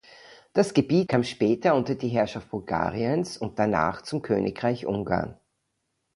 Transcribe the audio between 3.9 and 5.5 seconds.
zum Königreich Ungarn.